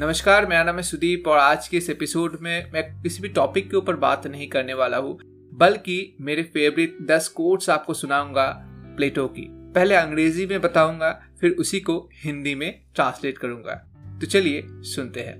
नमस्कार, 0.00 0.46
मेरा 0.46 0.62
नाम 0.64 0.76
है 0.76 0.82
सुदीप 0.82 1.28
और 1.28 1.38
आज 1.38 1.68
के 1.68 1.76
इस 1.76 1.90
एपिसोड 1.90 2.38
में 2.42 2.72
मैं 2.72 3.02
किसी 3.02 3.22
भी 3.22 3.28
टॉपिक 3.28 3.70
के 3.70 3.76
ऊपर 3.76 3.96
बात 3.96 4.26
नहीं 4.26 4.48
करने 4.48 4.74
वाला 4.74 4.96
हूँ, 4.96 5.18
बल्कि 5.54 6.16
मेरे 6.20 6.42
फेवरेट 6.42 6.98
दस 7.02 7.28
कोट्स 7.28 7.70
आपको 7.70 7.94
सुनाऊँगा 7.94 8.66
प्लेटो 8.96 9.26
की। 9.28 9.46
पहले 9.50 9.94
अंग्रेज़ी 9.94 10.46
में 10.46 10.60
बताऊँगा, 10.60 11.10
फिर 11.40 11.50
उसी 11.50 11.80
को 11.80 12.10
हिंदी 12.14 12.54
में 12.54 12.80
ट्रांसलेट 12.94 13.38
करूँगा। 13.38 13.74
तो 14.20 14.26
चलिए 14.26 14.62
सुनते 14.66 15.20
हैं। 15.20 15.36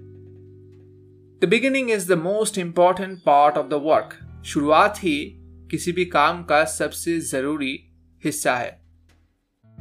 The 1.43 1.49
beginning 1.49 1.91
is 1.91 2.15
the 2.15 2.19
most 2.19 2.59
important 2.59 3.23
part 3.23 3.57
of 3.57 3.67
the 3.67 3.75
work 3.75 4.19
शुरुआत 4.47 4.99
ही 4.99 5.35
किसी 5.71 5.93
भी 5.93 6.05
काम 6.05 6.45
का 6.45 6.65
सबसे 6.65 7.21
ज़रूरी 7.21 7.81
हिस्सा 8.25 8.57
है। 8.57 8.81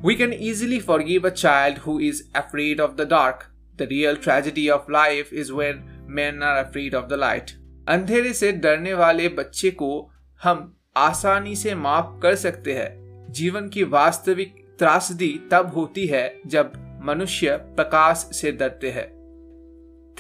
We 0.06 0.16
can 0.16 0.34
easily 0.34 0.80
for 0.80 1.02
forgive 1.02 1.26
a 1.26 1.30
child 1.30 1.78
who 1.78 2.00
is 2.00 2.24
afraid 2.38 2.80
of 2.80 2.92
the 2.92 3.10
dark. 3.10 3.55
The 3.80 3.88
real 3.88 4.18
tragedy 4.18 4.66
of 4.70 4.90
life 4.90 5.32
is 5.34 5.50
when 5.52 5.80
men 6.10 6.44
are 6.44 6.58
afraid 6.60 6.94
of 6.94 7.10
the 7.10 7.18
light. 7.18 7.52
अंधेरे 7.88 8.34
से 8.34 8.52
डरने 8.52 8.94
वाले 8.94 9.30
बच्चे 9.30 9.72
को 9.72 10.12
हम 10.44 10.78
आसानी 10.98 11.56
से 11.56 11.76
माफ़ 11.76 12.22
कर 12.22 12.36
सकते 12.36 12.74
हैं। 12.74 13.28
जीवन 13.30 13.70
की 13.70 13.84
वास्तविक 13.84 14.56
त्रासदी 14.80 15.40
तब 15.52 15.68
होती 15.68 16.08
है 16.08 16.42
जब 16.46 16.72
मनुष्य 17.04 17.58
प्रकाश 17.58 18.18
से 18.18 18.52
डरते 18.52 18.92
हैं। 18.92 19.08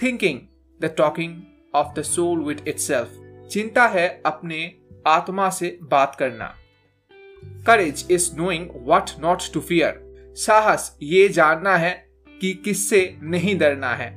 Thinking 0.01 0.39
the 0.81 0.93
talking 0.97 1.41
of 1.75 1.99
the 1.99 2.01
soul 2.01 2.39
with 2.39 2.67
itself 2.67 3.11
चिंता 3.51 3.87
है 3.87 4.21
अपने 4.25 4.73
आत्मा 5.07 5.49
से 5.49 5.77
बात 5.83 6.15
करना। 6.15 6.55
Courage 7.67 8.07
is 8.11 8.35
knowing 8.35 8.69
what 8.87 9.19
not 9.19 9.53
to 9.53 9.59
fear 9.59 10.01
साहस, 10.37 10.97
ये 11.01 11.29
जानना 11.29 11.75
है 11.77 12.04
कि 12.41 12.53
किससे 12.65 13.17
नहीं 13.23 13.57
डरना 13.59 13.93
है। 13.93 14.09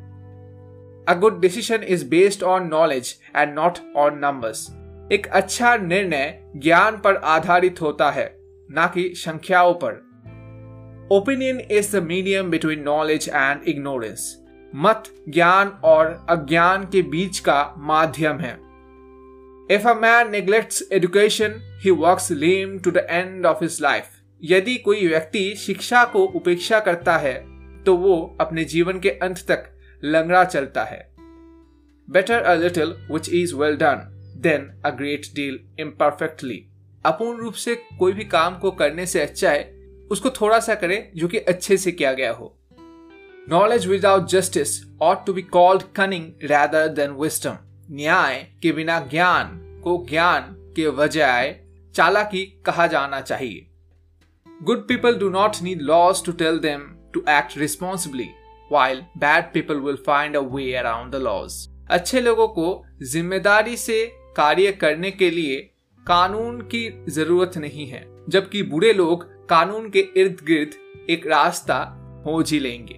A 1.09 1.15
good 1.19 1.41
decision 1.41 1.83
is 1.83 2.09
based 2.09 2.43
on 2.43 2.67
knowledge 2.67 3.15
and 3.37 3.55
not 3.55 3.79
on 3.97 4.19
numbers 4.19 4.69
एक 5.13 5.27
अच्छा 5.27 5.77
निर्णय 5.77 6.41
ज्ञान 6.57 6.97
पर 6.97 7.17
आधारित 7.17 7.81
होता 7.81 8.11
है 8.11 8.37
ना 8.71 8.87
कि 8.87 9.13
संख्याओं 9.17 9.75
पर। 9.75 9.93
Opinion 11.13 11.61
is 11.61 11.97
the 11.97 12.03
medium 12.03 12.51
between 12.51 12.83
knowledge 12.83 13.31
and 13.35 13.61
ignorance 13.69 14.45
मत 14.75 15.05
ज्ञान 15.29 15.69
और 15.69 16.27
अज्ञान 16.29 16.85
के 16.85 17.03
बीच 17.03 17.39
का 17.39 17.75
माध्यम 17.79 18.39
है। 18.39 18.69
If 19.71 19.89
a 19.89 19.95
man 19.95 20.31
neglects 20.33 20.83
education, 20.93 21.55
he 21.85 21.91
walks 22.03 22.31
lame 22.31 22.71
to 22.81 22.93
the 22.93 23.03
end 23.11 23.47
of 23.47 23.63
his 23.63 23.81
life. 23.81 24.15
यदि 24.43 24.77
कोई 24.77 25.07
व्यक्ति 25.09 25.55
शिक्षा 25.57 26.05
को 26.05 26.25
उपेक्षा 26.25 26.81
करता 26.81 27.17
है 27.17 27.35
तो 27.87 27.97
वो 27.97 28.37
अपने 28.41 28.65
जीवन 28.65 29.01
के 29.01 29.11
अंत 29.11 29.39
तक 29.49 29.69
लंगड़ा 30.05 30.45
चलता 30.45 30.85
है। 30.85 31.01
Better 32.09 32.43
a 32.43 32.55
little 32.55 32.95
which 33.11 33.29
is 33.29 33.55
well 33.55 33.77
done 33.77 34.07
than 34.37 34.83
a 34.87 34.91
great 34.91 35.27
deal 35.35 35.59
imperfectly 35.81 36.65
अपूर्ण 37.05 37.39
रूप 37.39 37.55
से 37.55 37.75
कोई 37.99 38.13
भी 38.13 38.25
काम 38.25 38.59
को 38.59 38.71
करने 38.71 39.07
से 39.07 39.21
अच्छा 39.21 39.51
है, 39.51 39.63
उसको 40.11 40.31
थोड़ा 40.31 40.59
सा 40.61 40.75
करें 40.75 41.11
जो 41.17 41.29
कि 41.29 41.39
अच्छे 41.39 41.77
से 41.77 41.93
किया 41.93 42.13
गया 42.13 42.33
हो। 42.33 42.55
Knowledge 43.49 43.87
without 43.87 44.27
justice 44.27 44.71
ought 45.03 45.25
to 45.27 45.33
be 45.33 45.43
called 45.43 45.83
cunning 45.97 46.33
rather 46.45 46.89
than 46.89 47.11
wisdom 47.11 47.57
न्याय 47.91 48.47
के 48.63 48.73
बिना 48.73 48.99
ज्ञान 49.01 49.81
को 49.85 50.07
ज्ञान 50.11 50.55
के 50.77 50.91
बजाय 50.91 51.61
चालाकी 51.95 52.45
कहा 52.67 52.87
जाना 52.87 53.21
चाहिए। 53.21 53.67
Good 54.63 54.87
people 54.89 55.15
do 55.15 55.29
not 55.31 55.57
need 55.63 55.83
laws 55.83 56.25
to 56.25 56.33
tell 56.33 56.59
them 56.59 56.81
to 57.19 57.25
act 57.29 57.59
responsibly 57.59 58.29
while 58.71 59.01
bad 59.19 59.53
people 59.53 59.81
will 59.81 59.97
find 60.07 60.37
a 60.37 60.41
way 60.55 60.73
around 60.75 61.13
the 61.13 61.17
laws 61.23 61.67
अच्छे 61.91 62.21
लोगों 62.21 62.47
को 62.49 62.85
ज़िम्मेदारी 63.03 63.77
से 63.77 64.05
कार्य 64.37 64.73
करने 64.73 65.11
के 65.11 65.31
लिए 65.31 65.57
कानून 66.07 66.61
की 66.65 66.89
ज़रूरत 67.11 67.57
नहीं 67.59 67.87
है, 67.87 68.05
जबकि 68.29 68.63
बुरे 68.65 68.93
लोग 68.93 69.25
कानून 69.49 69.89
के 69.91 70.01
इर्द 70.17 70.41
गिर्द 70.47 70.75
एक 71.11 71.27
रास्ता 71.27 71.85
खोज 72.25 72.53
ही 72.53 72.59
लेंगे। 72.59 72.95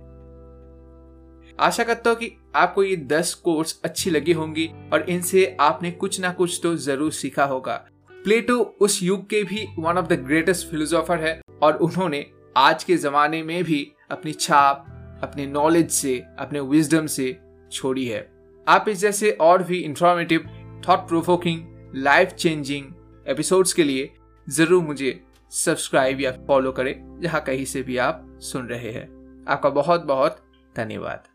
आशा 1.59 1.84
करता 1.84 2.10
हूँ 2.10 2.19
कि 2.19 2.30
आपको 2.56 2.82
ये 2.82 2.97
दस 2.97 3.32
कोर्स 3.34 3.80
अच्छी 3.84 4.10
लगी 4.10 4.32
होंगी, 4.32 4.66
और 4.92 5.09
इनसे 5.10 5.56
आपने 5.60 5.91
कुछ 5.92 6.20
ना 6.20 6.32
कुछ 6.32 6.59
तो 6.62 6.75
ज़रूर 6.78 7.12
सीखा 7.12 7.44
होगा। 7.44 7.75
प्लेटो 8.14 8.59
उस 8.80 9.03
युग 9.03 9.28
के 9.30 9.42
भी 9.44 9.66
one 9.78 9.98
of 9.98 10.06
the 10.06 10.20
greatest 10.20 10.70
philosopher 10.70 11.20
है, 11.20 11.41
और 11.62 11.76
उन्होंने 11.78 12.25
आज 12.56 12.84
के 12.84 12.97
जमाने 12.98 13.42
में 13.42 13.62
भी 13.64 13.82
अपनी 14.10 14.32
छाप, 14.32 14.87
अपने 15.22 15.47
नॉलेज 15.47 15.91
से, 15.91 16.16
अपने 16.38 16.60
विजडम 16.60 17.06
से 17.06 17.37
छोड़ी 17.72 18.06
है। 18.06 18.28
आप 18.66 18.88
इस 18.88 18.98
जैसे 18.98 19.31
और 19.31 19.62
भी 19.62 19.78
informative 19.78 20.48
thought 20.88 21.09
provoking 21.09 21.93
life 21.97 22.28
changing 22.28 22.87
episodes 23.26 23.72
के 23.72 23.84
लिए 23.84 24.12
ज़रूर 24.47 24.82
मुझे 24.82 25.21
सब्सक्राइब 25.53 26.21
या 26.21 26.31
फॉलो 26.48 26.72
करें, 26.72 27.21
जहाँ 27.22 27.41
कहीं 27.41 27.65
से 27.65 27.82
भी 27.82 27.97
आप 27.98 28.26
सुन 28.43 28.66
रहे 28.66 28.91
हैं। 28.93 29.09
आपका 29.48 29.71
बहुत 29.71 30.04
बहुत 30.04 30.42
धन्यवाद। 30.77 31.28